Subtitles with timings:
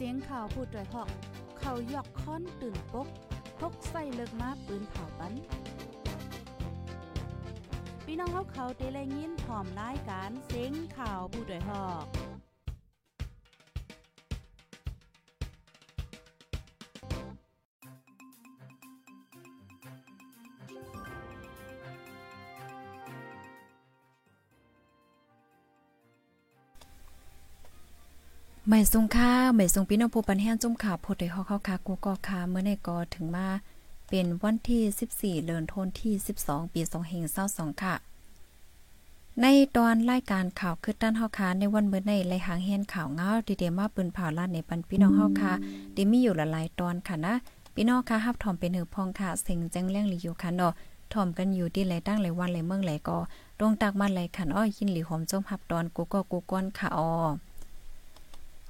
[0.00, 1.08] เสียงข่าวผู้ด้วยหอก
[1.58, 3.08] เขายอกค้อนตื่นปก
[3.60, 5.32] พกใส่เลิกมาปืนเผาปัน
[8.04, 12.17] พี่น้องเขาเขาเตะแลยินหอมรายการเสียงข่าวผู้ด้วยหอก
[28.70, 33.48] ไม่ทรงค่าไม่ทรงพี่น้องผู้ปันแห้งจุ่มขาโพดได้ฮอกเข้าคากูก็คาเมื่อในกอถึงมา
[34.08, 36.80] เป็นวันที่ 14 เดือนธันที่12ปี
[37.30, 37.94] 2522ค่ะ
[39.40, 39.46] ใน
[39.76, 45.52] ตอนรายการข่าวคือด้านเฮาคาในวันเมื่อในไลหางแฮนข่าวเงาดีเดมาปืนเผาลาดในปันพี่น้องเฮาคา
[45.96, 47.34] ดีมีอยู่หลายๆตอนค่ะนะ
[47.74, 50.72] พี่น้องค่ะฮับถอมเป็นหือพองค่ะเสียงแจ้งแรงหลีอยู่ค่ะเนาะ
[51.12, 53.18] ถอมกันอยู่ที่ไหลตั้งไหลวันไหลเมืองไหลก็
[53.58, 57.12] ตรงตักมาไหลขันอ้อยยินหลีหอมจมฮับตอนกูก็กูก้อนค่ะออ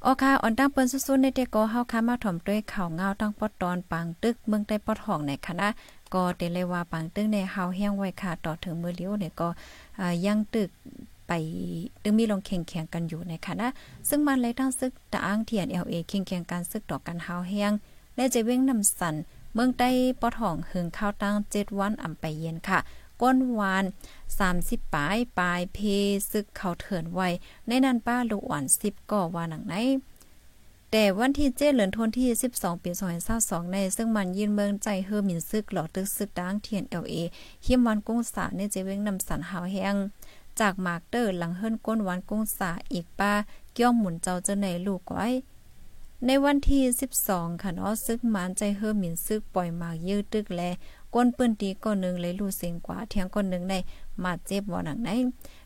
[0.04, 5.68] ออค่ะอ่อนตั้งเปิ้นสุดๆในเด็กก็เฮาค่ะมาถ่อมด้วยข่าวเงาตั้งปอดตอนปังตึกเมืองใต้ปอดห้องในคณะ
[6.14, 9.48] ก็เตเลยว่าปังตึกในเฮาแห้งไว้ค่ะต่อถึงมือเลี้ยวเนี่ยก็
[10.26, 10.70] ยังตึก
[11.26, 11.32] ไป
[12.02, 13.66] ตึงมีลงแข่งแข่งกันอยู่ในคณะ
[14.08, 17.72] ซึ่งมันเลยทั้งซึกตะอ้างเทียน LA แข่งแข่งการซึกต่อกันเฮาแห้ง
[18.16, 19.14] และจะเว้งนำสัน
[19.54, 19.88] เมืองใต้
[20.20, 22.78] ปอดห้องหึงข้าวตั้ง7วันอำไปเย็นค่ะ
[23.22, 23.84] ก้นวาน
[24.38, 25.78] 30ปลายปลายเพ
[26.30, 27.28] ซึกเขาเถินไว้
[27.66, 29.74] ในนั้นป้าลูกอ่อน10ก่อว่าหนังไหน
[30.92, 32.90] แต่วันที่เจ็ดเหลือนทนที่ 12 ปี
[33.32, 37.14] 2022ใน ซึ่งมันยินเมืองใจเฮอมินซึกหลอตึกซึกดังเทียน LA
[37.66, 39.96] หิมวันกุ้งสาในเจเวงนำสันหาวแห้ง
[40.60, 43.32] จากมาร์กเตอร์หลังเฮิรนก้นวันกุ้งสาอีกป้า
[43.72, 45.28] เกี้ยวหมุนเจ้าเจาในลูกไว้
[46.26, 46.82] ในวันที่
[47.22, 50.62] 12 ค่ะเนาะซึกมันใจเฮอมินซึกปล่อยมากยืดตึกแล
[51.14, 53.74] ก้นปืนตีก้อนนึงเลยลู่เสียงกว่าเทียงก้อนนึงใน
[54.22, 55.10] มาเจ็บบ่หนังใน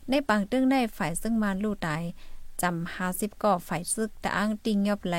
[0.09, 2.03] ในปังตึงในฝ่ายซึ่งมันลู่ตาย
[2.61, 5.17] จำห้าสิบก่อฝ่ายซึกตะอ้างติงยอบไหล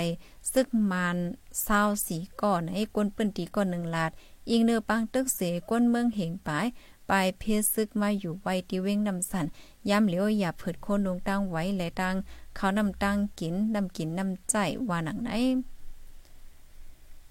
[0.53, 1.17] ซึกมาน
[1.63, 4.11] เศร้าสีก่อนให้กวนปืนตีก่อนหนึ่งลาด
[4.51, 6.67] อิงเนื้อปังตึกเสกวนเมืองเหงปาย
[7.11, 9.47] ปลายเพศซึกมาอยู่ไว้ที่เว้งนำสัน
[9.89, 12.15] ย้ำเหลียวอย่าเผิดโคนลงตั้งไว้และตั้ง
[12.57, 14.55] เขานำตั้งกินนำกินนำใจ
[14.89, 15.31] ว่าหนังไหน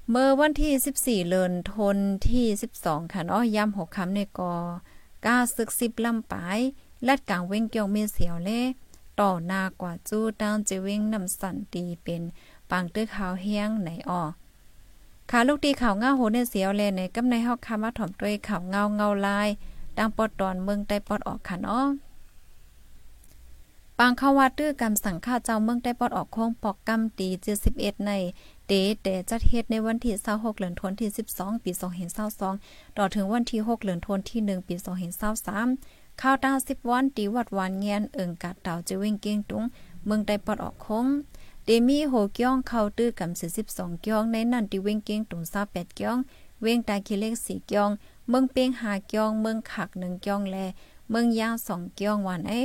[0.09, 1.97] เมื่อวันที่ 14 เลินทน
[2.29, 2.45] ที่
[2.79, 4.55] 12 ค่ะเนาะย้ำหกคำในกอ
[5.25, 6.59] ก้าซึกสิบลำปาย
[7.07, 8.61] ลัดกลางเว้งเกี่ยวเมีเสียวเล่
[9.19, 12.21] ต่อหน้ากว่าจู้ตั้งจะเวิ่งนำสันตีเป็น
[12.69, 14.23] ปังตึกขาวเฮียงไหนออ
[15.29, 19.49] ขาลูกตีข่าวเงาโหในเสียวแลในกำในเฮาคามาถ่อมด้วยข่าวเงาเงาลาย
[19.97, 21.85] ดังปอดตอนเมืองใต้ปอดออกค่ะเนาะ
[23.99, 27.29] ปางเข้าวัดตื้อกำสังฆาเจ้าเมืองได้ปอดออกโค้งปอกกำตี
[27.67, 28.11] 71ใน
[28.67, 28.73] เด
[29.03, 31.71] เดจัดเฮ็ดในวันที่26เดือนธันวาคมที่12ปี
[32.33, 34.75] 2022ต่อถึงวันที่6เดือนธันวาคมที่1ปี
[35.47, 39.63] 2023ข้าวตาสิบวันตีวัดวานเงียนเอิงกัดเต่าจะวิ่งเก้งตุง
[40.05, 41.05] เมืองได้ปอดออกโค้ง
[41.65, 46.17] เดมีโหกี้ยงเข้าตื้อกำสิสิบสองเกี้ยงในนั่นที่วิ่งเก้งตุงซาแปดเกี้ยง
[46.61, 47.89] เว้งตาคิเล็กสี่เกี้ยง
[48.29, 50.57] เมืองเปียงหาเกี้ยงเมืองขักหนึ่งเกี้ยงแล
[51.09, 52.61] เมืองย่างสองเกี้ยงวันไอ้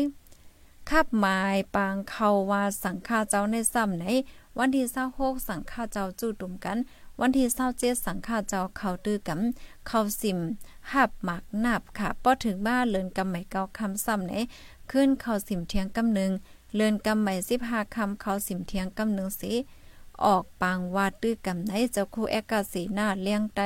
[0.92, 4.04] ขับหมายปางเขาว่าสังฆาเจ้าในซ้ำไหน
[4.58, 6.78] วันที่26สังฆาเจ้าจู่ตุ่มกัน
[7.20, 9.40] วันที่27สังฆาเจ้าเขาตื้อกัน
[9.86, 10.38] เขาสิม
[10.92, 14.32] หับหมักนับค่ะพอถึงบ้านเลินกำไหมเกาคำซ้ำไหน
[14.90, 16.30] ขึ้นเขาสิมเทียงกำหนึ่ง
[16.74, 19.52] เลินกำไหมสิบห้าคำเขาสิมเทียงกำหนึ่งสิ
[20.24, 23.60] ออกปางวาดตื้อกำไหนเจ้าคู่แอกาสีหน้าเลี้ยงไต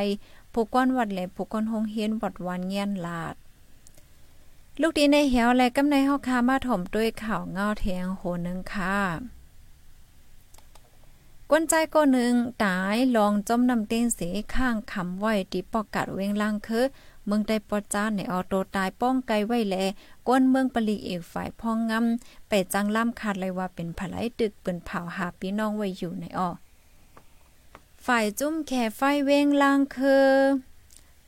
[0.53, 3.37] ผู้ก้อนวัดแหลผู้ก้อนหงเฮียนวัดวันเงียนลาด
[4.81, 8.99] ลูกดีในเหี่ยวและกำในเฮาคามาถมด้วยข่าวเงาแทงโหนึงค่ะ
[11.51, 12.35] ก้นใจก็หนึ่ง
[12.65, 14.21] ตายลองจมน้ำเต้งเส
[14.55, 16.85] ข้างคำไว้ที่ปอกกัดเวงล่างคือ
[17.27, 19.77] เมืองได้ปอจ้าในออโตตายป้องไกลไว้แล
[20.29, 26.51] ก้นเมืองปลีเอกฝ่ายพองงำไปจังล่ำขาดเลยว่าเป็นผลายตึกเปิ้นเผาหาพี่น้องไว้อยู่ในออ
[28.07, 30.27] ฝ่ายจุ้มแค่ไฟเวงล่างคือ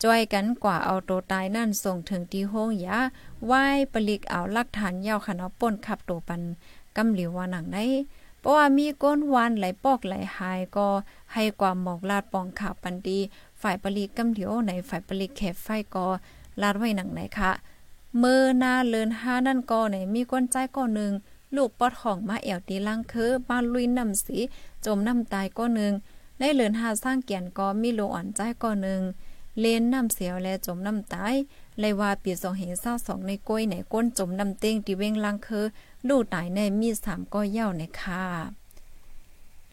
[0.04, 2.98] จอยกันกว่าเอาโตตายนั่นส่งถึงที่ห้องยา
[3.46, 6.42] ไหว้ปลิกเอาลักฐานยาวขนาป่นขับโตปัน
[6.96, 7.84] กำหลิวว่าหนังได้
[8.40, 10.88] เพราะว่ามีก้นวานไหลปอกไหลหายก็
[11.32, 13.18] ให้ความหมอกลาดปองข่าวปันดี
[13.60, 16.06] ฝ่ายปลีกกำเดียวในฝ่ายปลีแคบไฟก็
[16.62, 17.52] ลาดไว้หนังไหนคะ
[18.18, 21.12] เมื่อนาเลินห้านั่นก็ในมีก้นใจก็หนึ่ง
[21.56, 24.38] ลูกปอดของมาแอวตีล่างคือมาลุยน้ำสี
[24.84, 25.92] จมน้ำตายก็หนึ่ง
[26.38, 29.02] ในเลินหาสร้างเกียนก็มีโลอ่อนใจก็หนึ่ง
[29.60, 31.34] เลนน้ำเสียวและจมน้ำตาย
[31.80, 35.64] เลยว่าปีสองเห็นเศร้าสองในก้อยในก้นจมน้ำเต้งที่เว้งล่างคือ
[36.08, 38.24] ลูกตายในมีสามก็เย่าในค่ะ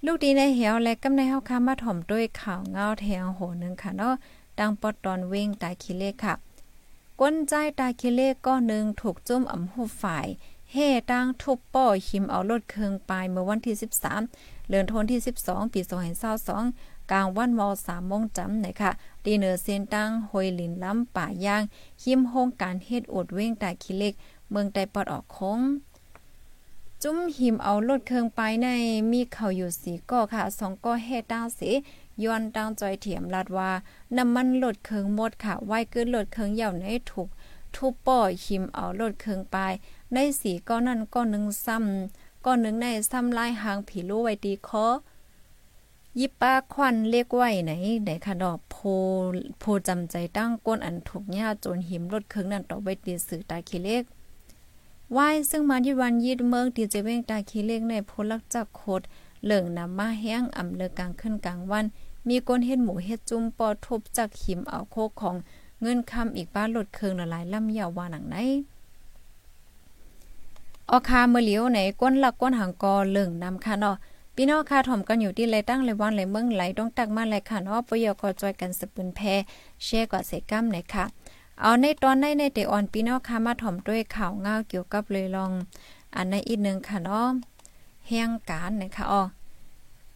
[0.05, 4.15] ลูกดีในเหวและกำในเฮาคามาถ่อมด้วยข่าวเงาแทงโหนึงค่ะเนาะ
[4.59, 6.33] ดังปอดตอนเว้งตายคิเลค่ะ
[7.19, 10.27] ก้นใจตายคิเลก็หนึ่งถูกจุ่มอ่ำหูฝ่าย
[10.71, 13.75] เฮ่ตั้งทุบป้อหิมเอารถเคืองปลายเมื่อวันที่
[14.19, 15.81] 13เดือนธันวาคมที่ 12 ปี
[16.39, 18.91] 2022 กลางวันม3โมงจำนะคะ
[19.25, 21.63] ดีเนอร์เซนตั้งหอยหลินล้ำป่าย่าง
[22.03, 24.13] หิมโฮงการเฮ็ดอดเว้งตาคิเล็ก
[24.49, 25.61] เมืองใต้ปอดออกคง
[27.01, 28.67] จุ้มหิมเอารถเครื่องไปใน
[29.11, 31.61] มีเขาอยู่สีก่อค่ะสองก่อเฮ็ดดาวเส
[32.23, 33.71] ย้อนตังจอยเถียมลาดว่า
[34.17, 37.29] น้ำมันลดเครื่องหมดค่ะ ไว้เกินลดเครื่องเหย่าในถูก
[37.75, 39.57] ทุบป่อหิมเอาลดเครื่องไป
[40.13, 44.85] ในสีก้อนนั้นก้อนหนึ่งซ้ำก้อนหนึ่งในซ้ำลายหางผีรู้ไว้ดีคอ
[46.19, 47.71] ยิบป้าควันเรียกไว้ไหน
[48.03, 48.75] ไหนค่ะดอกโพ
[49.59, 54.03] โพจำใจตั้งก้นอันถูกหญ้าจนหิมรถเครื่องนั้นต่อไปตีสื่อตาคีเล็ก
[55.11, 55.19] ไหว
[55.49, 59.01] ซึ่งมาที่วันยีดเมืองที่จเวงตาคีเล็กในโพลักจักโคด
[59.43, 61.85] เหลืองนำมาแห้งอ่ำเลือกลางขึ้นกลางวัน
[62.27, 65.35] มีก้นเฮ็ดหมูเฮ็ดจุ่มปอทบจากหิมเอาโคกของ
[65.81, 68.35] เงินคำอีกบ้านลดเครื่องละลายล่ำยาววาหนังไหน
[70.89, 73.97] ออคาเมื่อเลียวไหนก้นหลักก้นหางกอเหลืองนำค่ะเนาะ
[74.35, 79.19] พี่น้องค่ะถ่อมกันอยู่ที่ไรตั้งไรวันไรเมืองไหลต้องตักมาไรค่ะเนาะปยกจอยกันสปืนแพ
[79.83, 81.05] แช่กว่าเสกัมไหนค่ะ
[81.61, 85.51] เอาในตอนในในเตออนพี่น้องค่ะมาถ่อมด้วยข่าวเงาเกี่ยวกับเลยลอง
[86.15, 87.27] อันในอีกหนึ่งค่ะเนาะ
[88.07, 89.21] แห้งการนะคะอ๋อ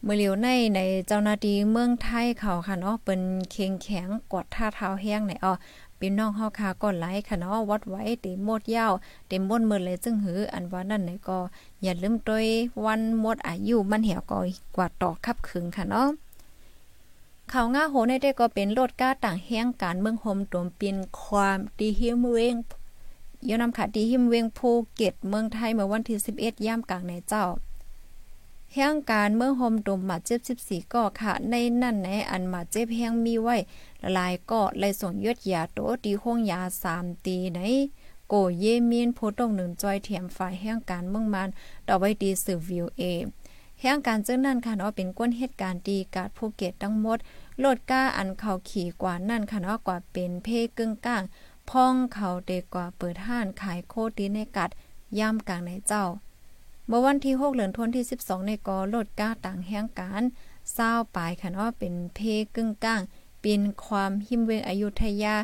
[0.02, 3.20] เมื่อเหลียวในในเจ้าหน้าที่เมืองไทยเขาค่ะเนาะเป็น
[3.50, 5.52] เคียงแข็งกดท่าเท้าแห้งไหนอ๋อ
[6.00, 8.92] พี่น้องเฮาค่ะก่อนไลค่ะเนาะวัดไว้เต็มหมดยาว
[9.28, 11.38] เต็มบนมือเลยจึงหืออันว่านั่นไหนก็
[11.82, 12.46] อย่าลืมตวย
[12.84, 14.38] วันหมดอายุมันเหี่ยวก็
[14.76, 16.08] กว่าต่อคับขึงค่ะเนาะ
[17.52, 22.54] ข่าวง่าโหในได้ก็เป็นรถก้าต่างแห้งการเมืองโฮมตวมปีนความดีหิมเวง
[23.48, 27.44] ย้อนำค่ะดีหิมเวงภูเก็ตเมืองไทยเมื่อวันที่11ย่ามกลางในเจ้า
[28.74, 33.56] แห้งการเมืองโฮมตมมาเจ็บ14ก่อค่ะ ในนั่นในอันมาเจ็บแห้งมีไว้
[34.02, 36.60] ละลายก็เลยส่งยดยาโตตีห้องยา
[36.92, 37.60] 3 ตีใน
[38.28, 41.48] โกเยเมีนโพตงหนึ่งจอยเถียมฝ่ายแห่งการเมืองมัน
[41.88, 43.02] ต่อไว้ดีสื่อวิวเอ
[43.80, 47.18] แห่งการเจ้านั่นค่ะเนาะเป็นก้นเหตุการณ์ดีกาดภูเก็ตทั้งหมด
[47.58, 51.22] โลดก้าอันเขาขี่กว่านั่นค่ะเนาะกว่าเป็นเพ่กึ่งก้าง
[51.70, 54.70] พ่องเขาเด็กกว่าเปิดห้านขายโคดีในกัด
[55.18, 56.04] ย่ำกลางในเจ้า
[56.88, 60.22] เมื่อวันที่ 6เหลือนทวนที่ 12 ในกอลดก้าต่างแห่งการ
[60.72, 62.18] เศร้าปลายค่ะเนาะเป็นเพ
[62.56, 63.00] กึ่งก้าง
[63.42, 65.34] ปีนความหิมเวงอายุทยา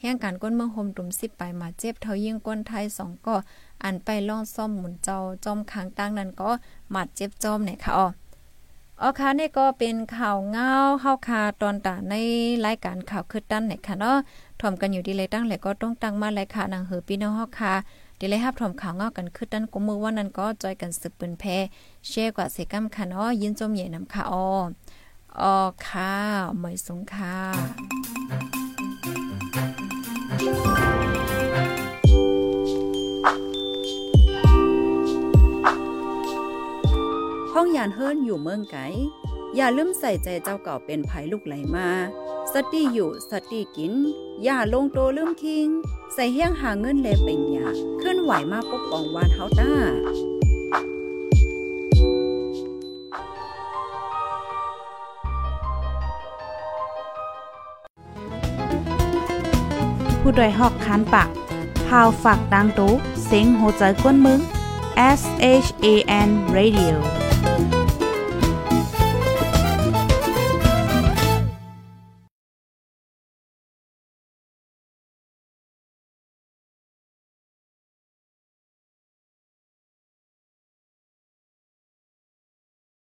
[0.00, 3.36] แห่งการก้นเมืองโฮมตุ่มสิบไปมาเจ็บเท่ายิ่งก้นไทยสองก็
[3.84, 6.50] อันไปล่องซ่อมหมุนเจ้าจอมค้างตั้งนั้นก็
[6.90, 8.06] หมัดเจ็บจอมเนี่ยค่ะอ๋อ
[9.00, 10.70] อ๋อค่ะนี่ก็เป็นข่าวเงา
[11.00, 12.14] เข้าคาตอนต่าใน
[12.66, 14.16] รายการข่าวคืดตั้นเนี่ยค่ะเนาะ
[14.60, 17.74] ถ่อมกันอยู่ดีเลยตั้งเลยก็ต้องตั้งมาเลยค่ะนางเหือพี่น้องเฮาค่ะ
[18.24, 21.44] ดีเลยครับถ่อมข่าวงากันคืดตั้นกุมมือว่านั้นก็จอยกันสืบปืนแพ
[22.08, 24.46] แช่กว่าเสกัมค่ะเนาะยินจมเหย่นำค่ะอ๋อ
[25.40, 25.54] อ๋อ
[25.86, 26.12] ค่ะ
[26.58, 27.36] หมอยสงค่ะ
[37.52, 38.76] ห้องยานเฮิรนอยู่เมืองไก
[39.56, 41.88] อย่าลืมใส่ใจเจ้าเก่าเป็นภัยลูกไหลมา
[42.54, 43.92] สติอยู่สติกิน
[44.44, 45.68] อย่าลงโตลืมคิง
[46.14, 47.68] ใส่เฮี้ยงหาเงินแลเป็นยา
[48.02, 49.72] ขึ้นไหวมาปกป้องวานเฮาต้า
[60.20, 61.28] ผู้ดยหอกคันปาก
[61.86, 62.92] พาวฝากดังตู้
[63.24, 64.40] เซ็งโหใจกวนมึง
[65.18, 65.22] S
[65.64, 65.86] H A
[66.26, 67.21] N Radio